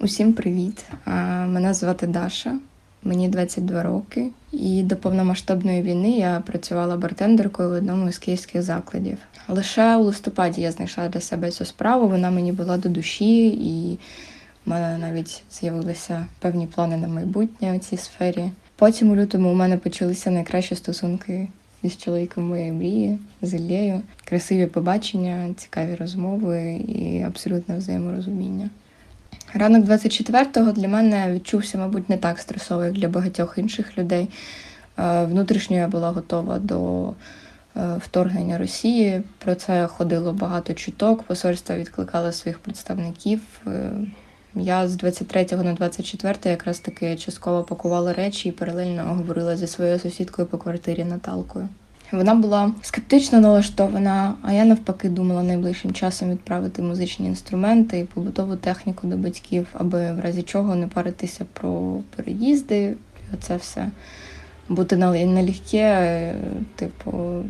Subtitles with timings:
[0.00, 0.84] Усім привіт!
[1.46, 2.58] Мене звати Даша,
[3.02, 9.18] мені 22 роки, і до повномасштабної війни я працювала бартендеркою в одному з київських закладів.
[9.48, 12.08] Лише у листопаді я знайшла для себе цю справу.
[12.08, 13.98] Вона мені була до душі, і
[14.66, 18.50] в мене навіть з'явилися певні плани на майбутнє у цій сфері.
[18.76, 21.48] Потім у лютому у мене почалися найкращі стосунки
[21.82, 24.02] із чоловіком моєї мрії, з Іллею.
[24.24, 28.70] Красиві побачення, цікаві розмови і абсолютне взаєморозуміння.
[29.54, 34.28] Ранок 24-го для мене відчувся, мабуть, не так стресово, як для багатьох інших людей.
[34.98, 37.08] Е, внутрішньо я була готова до
[37.76, 39.22] е, вторгнення Росії.
[39.38, 41.22] Про це ходило багато чуток.
[41.22, 43.40] Посольства відкликали своїх представників.
[43.66, 43.90] Е,
[44.54, 49.98] я з 23 на 24 якраз таки частково пакувала речі і паралельно говорила зі своєю
[49.98, 51.68] сусідкою по квартирі Наталкою.
[52.12, 58.56] Вона була скептично налаштована, а я навпаки думала найближчим часом відправити музичні інструменти і побутову
[58.56, 62.94] техніку до батьків, аби в разі чого не паритися про переїзди.
[63.34, 63.90] Оце все
[64.68, 66.34] бути налегке,
[66.76, 67.44] типу,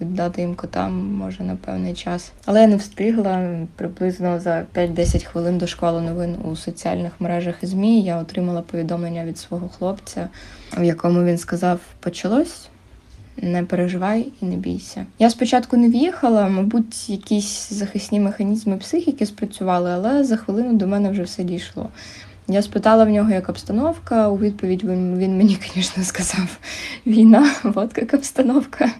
[0.00, 2.32] віддати їм котам може на певний час.
[2.44, 3.58] Але я не встигла.
[3.76, 9.24] Приблизно за 5-10 хвилин до школи новин у соціальних мережах і ЗМІ я отримала повідомлення
[9.24, 10.28] від свого хлопця,
[10.78, 12.68] в якому він сказав: почалось
[13.36, 15.06] не переживай і не бійся.
[15.18, 21.10] Я спочатку не в'їхала, мабуть, якісь захисні механізми психіки спрацювали, але за хвилину до мене
[21.10, 21.88] вже все дійшло.
[22.48, 24.28] Я спитала в нього, як обстановка.
[24.28, 26.58] У відповідь він, він мені, звісно, сказав:
[27.06, 28.90] війна, от як обстановка.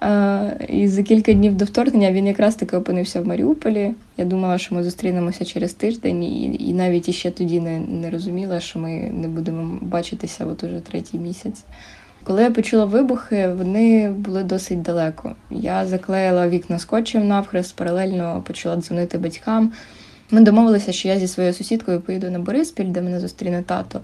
[0.00, 3.94] А, і за кілька днів до вторгнення він якраз таки опинився в Маріуполі.
[4.16, 8.60] Я думала, що ми зустрінемося через тиждень, і і навіть іще тоді не не розуміла,
[8.60, 11.64] що ми не будемо бачитися от уже третій місяць.
[12.24, 15.36] Коли я почула вибухи, вони були досить далеко.
[15.50, 19.72] Я заклеїла вікна скотчем навхрест, паралельно почала дзвонити батькам.
[20.30, 24.00] Ми домовилися, що я зі своєю сусідкою поїду на Бориспіль, де мене зустріне тато.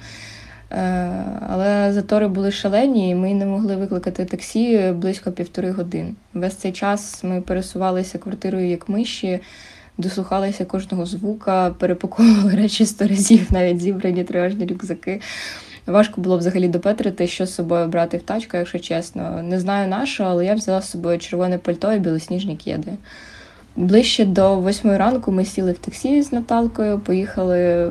[0.70, 1.12] Е,
[1.48, 6.16] але затори були шалені, і ми не могли викликати таксі близько півтори годин.
[6.34, 9.40] Весь цей час ми пересувалися квартирою як миші,
[9.98, 15.20] дослухалися кожного звука, перепаковували речі сто разів, навіть зібрані тривожні рюкзаки.
[15.88, 19.42] Важко було взагалі допетрити, що з собою брати в тачку, якщо чесно.
[19.42, 22.92] Не знаю на що, але я взяла з собою червоне пальто і білосніжні кеди.
[23.76, 27.88] Ближче до восьмої ранку ми сіли в таксі з Наталкою, поїхали е,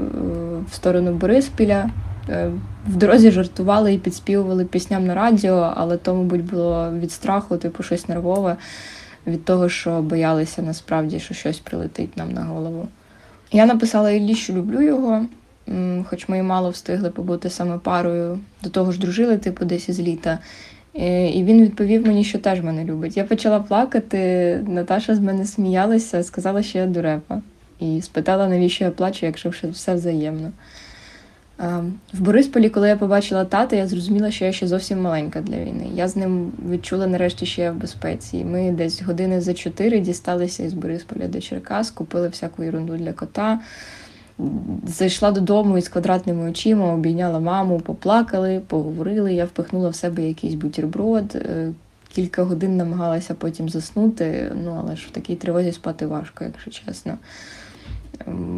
[0.71, 1.89] в сторону Бориспіля.
[2.29, 2.51] Е,
[2.87, 7.83] в дорозі жартували і підспівували пісням на радіо, але то, мабуть, було від страху, типу
[7.83, 8.55] щось нервове,
[9.27, 12.87] від того, що боялися насправді, що щось прилетить нам на голову.
[13.51, 15.25] Я написала Іллі, що люблю його
[16.09, 19.99] хоч ми і мало встигли побути саме парою, до того ж дружили, типу, десь із
[19.99, 20.39] літа.
[20.95, 23.17] Е, і він відповів мені, що теж мене любить.
[23.17, 24.19] Я почала плакати,
[24.67, 27.41] Наташа з мене сміялася, сказала, що я дурепа.
[27.79, 30.51] І спитала, навіщо я плачу, якщо все взаємно.
[32.13, 35.87] В Борисполі, коли я побачила тата, я зрозуміла, що я ще зовсім маленька для війни.
[35.93, 38.45] Я з ним відчула нарешті, що я в безпеці.
[38.45, 43.59] Ми десь години за чотири дісталися із Борисполя до Черкас, купили всяку ерунду для кота.
[44.87, 49.33] Зайшла додому із квадратними очима, обійняла маму, поплакали, поговорили.
[49.33, 51.35] Я впихнула в себе якийсь бутерброд.
[51.35, 51.73] Е,
[52.13, 57.17] кілька годин намагалася потім заснути, ну але ж в такій тривозі спати важко, якщо чесно.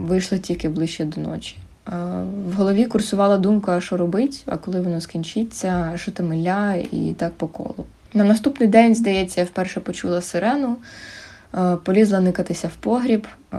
[0.08, 1.58] Вийшла тільки ближче до ночі.
[2.46, 7.34] В голові курсувала думка, що робить, а коли воно скінчиться, що там ля, і так
[7.34, 7.86] по колу.
[8.14, 10.78] На наступний день, здається, я вперше почула сирену.
[11.58, 13.28] Е, полізла никатися в погріб.
[13.54, 13.58] Е,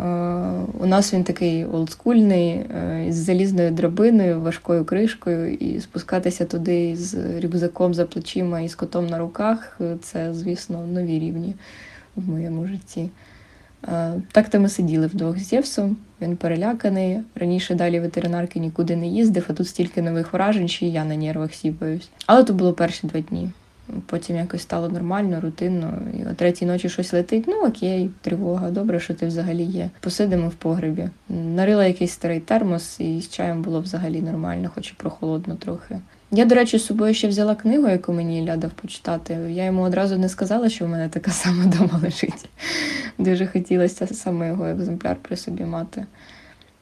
[0.80, 7.40] у нас він такий олдскульний, е, з залізною драбиною, важкою кришкою, і спускатися туди з
[7.40, 11.54] рюкзаком за плечима і з котом на руках це, звісно, нові рівні
[12.16, 13.10] в моєму житті.
[14.32, 17.20] Так то ми сиділи вдвох з Євсом, він переляканий.
[17.34, 21.16] Раніше далі ветеринарки нікуди не їздив, а тут стільки нових вражень, що і я на
[21.16, 22.08] нервах сіпаюсь.
[22.26, 23.50] Але то було перші два дні.
[24.06, 25.98] Потім якось стало нормально, рутинно.
[26.18, 27.44] І о третій ночі щось летить.
[27.48, 29.90] Ну окей, тривога, добре, що ти взагалі є.
[30.00, 31.08] Посидимо в погребі.
[31.28, 35.98] Нарила якийсь старий термос, і з чаєм було взагалі нормально, хоч і прохолодно трохи.
[36.32, 39.34] Я, до речі, з собою ще взяла книгу, яку мені Ілля дав почитати.
[39.34, 42.48] Я йому одразу не сказала, що в мене така сама дома лежить.
[43.18, 46.06] Дуже хотілося саме його екземпляр при собі мати.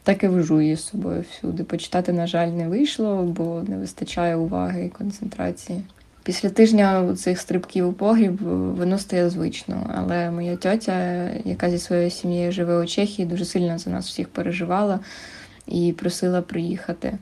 [0.03, 1.65] Так і вожу її з собою всюди.
[1.65, 5.83] Почитати, на жаль, не вийшло, бо не вистачає уваги і концентрації.
[6.29, 8.43] Після тижня цих стрибків у погріб
[8.79, 9.91] воно стає звично.
[9.95, 14.29] Але моя тьотя, яка зі своєю сім'єю живе у Чехії, дуже сильно за нас всіх
[14.29, 15.01] переживала
[15.67, 17.19] і просила приїхати.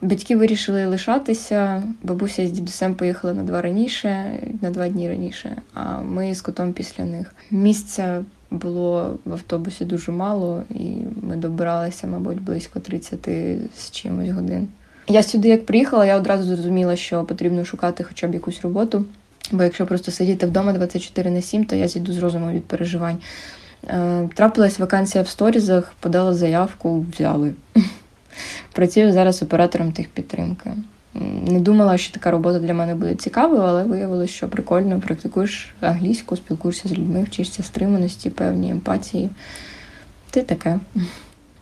[0.00, 1.82] Батьки вирішили лишатися.
[2.02, 6.72] Бабуся з дідусем поїхали на два раніше, на два дні раніше, а ми з котом
[6.72, 7.34] після них.
[7.50, 13.28] Місця було в автобусі дуже мало, і ми добиралися, мабуть, близько 30
[13.76, 14.68] з чимось годин.
[15.08, 19.04] Я сюди, як приїхала, я одразу зрозуміла, що потрібно шукати хоча б якусь роботу.
[19.52, 23.18] Бо якщо просто сидіти вдома 24 на 7, то я зійду з розуму від переживань.
[23.88, 27.54] Е, трапилась вакансія в сторізах, подала заявку, взяли.
[28.72, 30.70] Працюю зараз оператором техпідтримки.
[31.46, 36.36] Не думала, що така робота для мене буде цікавою, але виявилося, що прикольно практикуєш англійську,
[36.36, 39.30] спілкуєшся з людьми, вчишся стриманості, певні емпатії.
[40.30, 40.80] Ти таке.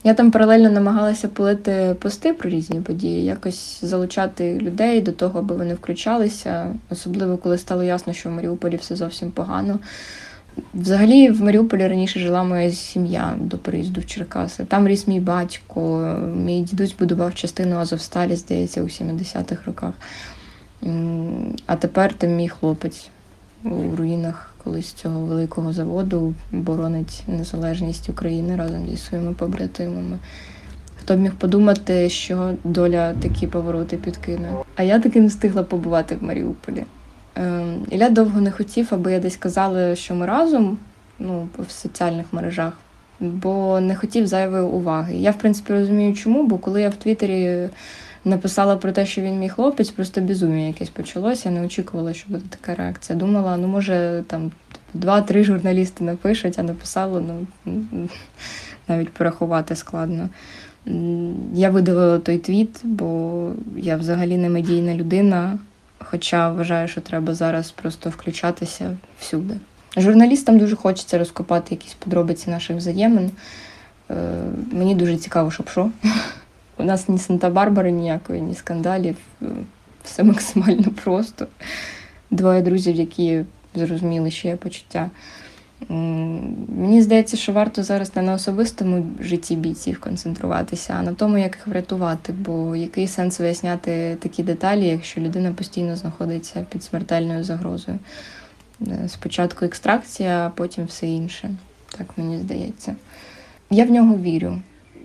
[0.04, 5.56] Я там паралельно намагалася полити пости про різні події, якось залучати людей до того, аби
[5.56, 9.78] вони включалися, особливо коли стало ясно, що в Маріуполі все зовсім погано.
[10.74, 14.64] Взагалі, в Маріуполі раніше жила моя сім'я до переїзду в Черкаси.
[14.64, 19.94] Там ріс мій батько, мій дідусь будував частину Азовсталі, здається, у 70-х роках.
[21.66, 23.08] А тепер там мій хлопець
[23.64, 30.18] у руїнах колись цього великого заводу боронить незалежність України разом зі своїми побратимами.
[31.00, 34.52] Хто б міг подумати, що доля такі повороти підкине?
[34.76, 36.84] А я таки не встигла побувати в Маріуполі.
[37.34, 40.78] Ем, Ілля довго не хотів, аби я десь казала, що ми разом
[41.18, 42.72] ну, в соціальних мережах,
[43.20, 45.16] бо не хотів зайвої уваги.
[45.16, 47.68] Я, в принципі, розумію, чому, бо коли я в Твіттері
[48.24, 51.48] написала про те, що він мій хлопець, просто безум'я якесь почалося.
[51.48, 53.18] Я не очікувала, що буде така реакція.
[53.18, 54.52] Думала, ну може там
[54.94, 57.68] два-три журналісти напишуть, а написало, ну
[58.88, 60.28] навіть порахувати складно.
[61.54, 65.58] Я видалила той твіт, бо я взагалі не медійна людина.
[65.98, 69.54] Хоча вважаю, що треба зараз просто включатися всюди.
[69.96, 73.30] Журналістам дуже хочеться розкопати якісь подробиці наших взаємин.
[74.10, 74.14] Е,
[74.72, 75.90] мені дуже цікаво, щоб що.
[76.82, 79.16] У нас ні Санта-Барбари ніякої, ні скандалів.
[79.42, 79.46] Е,
[80.04, 81.46] все максимально просто.
[82.30, 83.44] Двоє друзів, які
[83.74, 85.10] зрозуміли, що є почуття.
[85.88, 91.56] Мені здається, що варто зараз не на особистому житті бійців концентруватися, а на тому, як
[91.56, 92.32] їх врятувати.
[92.32, 97.98] Бо який сенс виясняти такі деталі, якщо людина постійно знаходиться під смертельною загрозою?
[98.80, 101.50] Е, спочатку екстракція, а потім все інше.
[101.98, 102.96] Так мені здається.
[103.70, 104.58] Я в нього вірю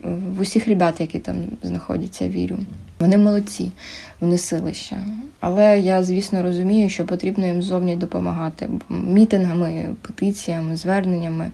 [0.03, 2.57] в усіх ребят, які там знаходяться, вірю.
[2.99, 3.71] Вони молодці,
[4.19, 4.97] вони силища.
[5.39, 11.51] Але я, звісно, розумію, що потрібно їм зовні допомагати мітингами, петиціями, зверненнями.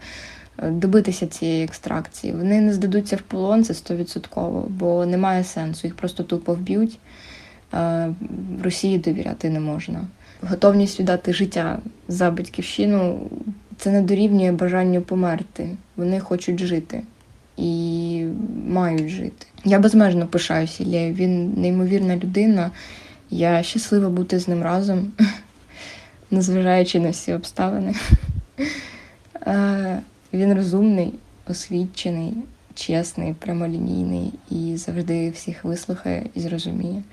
[0.57, 2.33] Е, добитися цієї екстракції.
[2.33, 6.99] Вони не здадуться в полон, це стовідсотково, бо немає сенсу, їх просто тупо вб'ють.
[7.73, 8.13] Е,
[8.63, 10.07] Росії довіряти не можна.
[10.41, 13.29] Готовність віддати життя за батьківщину
[13.77, 15.69] це не дорівнює бажанню померти.
[15.95, 17.03] Вони хочуть жити
[17.57, 18.12] і
[18.67, 19.45] мають жити.
[19.65, 21.13] Я безмежно пишаюся Іллею.
[21.13, 22.71] Він неймовірна людина.
[23.29, 25.11] Я щаслива бути з ним разом,
[26.31, 27.93] незважаючи на всі обставини.
[30.33, 31.13] Він розумний,
[31.47, 32.33] освічений,
[32.73, 37.03] чесний, прямолінійний і завжди всіх вислухає і зрозуміє.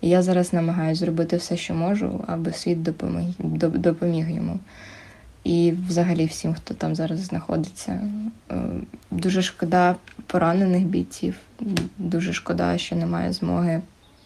[0.00, 4.58] І я зараз намагаюся зробити все, що можу, аби світ допоміг, допоміг йому
[5.44, 8.00] і взагалі всім, хто там зараз знаходиться.
[8.50, 8.62] Е,
[9.10, 9.96] дуже шкода
[10.26, 11.34] поранених бійців,
[11.98, 13.82] дуже шкода, що немає змоги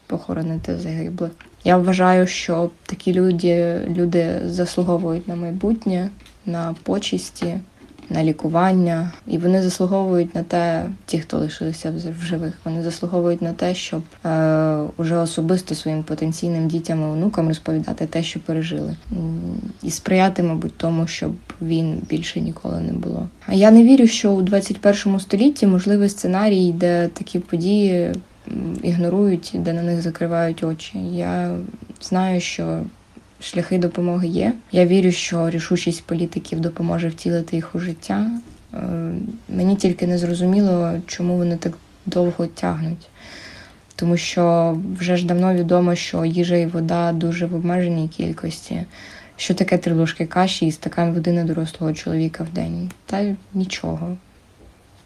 [0.06, 1.30] похоронити загиблих.
[1.64, 6.10] Я вважаю, що такі люди, люди заслуговують на майбутнє,
[6.46, 7.60] на почесті
[8.12, 13.52] на лікування, і вони заслуговують на те, ті, хто лишилися в живих, вони заслуговують на
[13.52, 18.96] те, щоб е, уже особисто своїм потенційним дітям і онукам розповідати те, що пережили,
[19.82, 21.32] і сприяти, мабуть, тому, щоб
[21.62, 23.28] він більше ніколи не було.
[23.46, 28.12] А я не вірю, що у 21 столітті можливий сценарій, де такі події
[28.82, 30.98] ігнорують, де на них закривають очі.
[31.12, 31.56] Я
[32.00, 32.82] знаю, що
[33.42, 34.52] шляхи допомоги є.
[34.72, 38.30] Я вірю, що рішучість політиків допоможе втілити їх у життя.
[38.74, 38.78] Е,
[39.48, 41.72] мені тільки не зрозуміло, чому вони так
[42.06, 43.08] довго тягнуть.
[43.96, 48.82] Тому що вже ж давно відомо, що їжа і вода дуже в обмеженій кількості.
[49.36, 52.90] Що таке три ложки каші і стакан води на дорослого чоловіка в день?
[53.06, 54.16] Та нічого.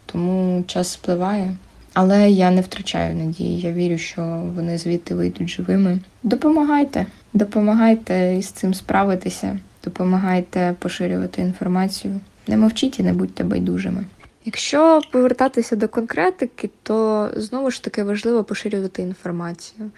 [0.05, 1.55] Тому час спливає.
[1.93, 3.59] Але я не втрачаю надії.
[3.59, 4.21] Я вірю, що
[4.55, 5.99] вони звідти вийдуть живими.
[6.23, 12.19] Допомагайте, допомагайте із цим справитися, допомагайте поширювати інформацію.
[12.47, 14.05] Не мовчіть і не будьте байдужими.
[14.45, 19.91] Якщо повертатися до конкретики, то знову ж таки важливо поширювати інформацію.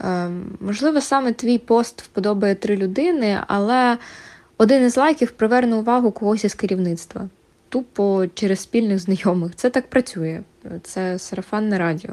[0.00, 3.98] Е, можливо, саме твій пост вподобає три людини, але
[4.58, 7.28] один із лайків приверне увагу когось із керівництва
[7.68, 9.56] тупо через спільних знайомих.
[9.56, 10.40] Це так працює.
[10.82, 12.12] Це сарафанне радіо.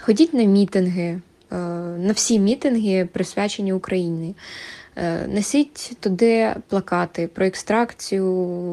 [0.00, 1.20] Ходіть на мітинги,
[1.98, 4.34] на всі мітинги, присвячені Україні.
[4.96, 8.26] Е, Несіть туди плакати про екстракцію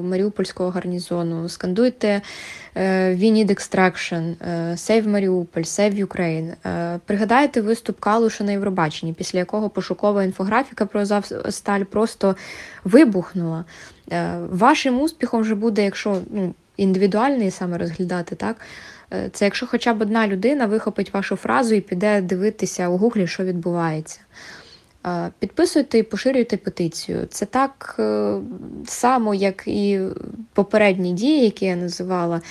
[0.10, 2.22] Маріупольського гарнізону, скандуйте
[2.76, 6.54] е, We need extraction, е, Save Mariupol, Save Ukraine.
[6.66, 12.36] Е, Пригадайте виступ Калуша на Євробаченні, після якого пошукова інфографіка про Азовсталь просто
[12.84, 13.66] вибухнула.
[14.12, 18.56] Е, Вашим успіхом вже буде, якщо ну, індивідуальний саме розглядати, так?
[19.14, 23.28] Е, Це якщо хоча б одна людина вихопить вашу фразу і піде дивитися у гуглі,
[23.28, 24.20] що відбувається.
[25.08, 27.28] Е, Підписуйте і поширюйте петицію.
[27.30, 28.34] Це так е,
[28.88, 30.00] само, як і
[30.54, 32.42] попередні дії, які я називала,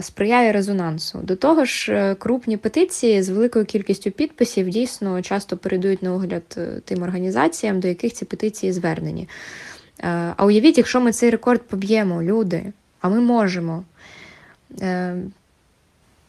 [0.00, 1.18] сприяє резонансу.
[1.22, 7.02] До того ж, крупні петиції з великою кількістю підписів дійсно часто передають на огляд тим
[7.02, 9.28] організаціям, до яких ці петиції звернені.
[10.36, 13.84] А уявіть, якщо ми цей рекорд поб'ємо, люди, а ми можемо.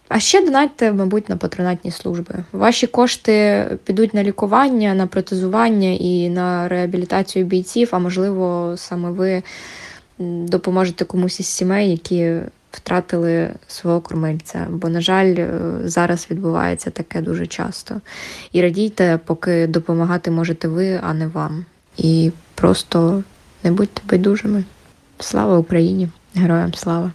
[0.09, 2.35] А ще донатьте, мабуть, на патронатні служби.
[2.51, 9.43] Ваші кошти підуть на лікування, на протезування і на реабілітацію бійців, а можливо, саме ви
[10.19, 12.35] допоможете комусь із сімей, які
[12.71, 14.67] втратили свого кормильця.
[14.69, 15.49] Бо, на жаль, е,
[15.83, 18.01] зараз відбувається таке дуже часто.
[18.51, 21.65] І радійте, поки допомагати можете ви, а не вам.
[21.97, 23.23] І просто
[23.63, 24.63] не будьте байдужими.
[25.19, 26.09] Слава Україні!
[26.35, 27.11] Героям слава!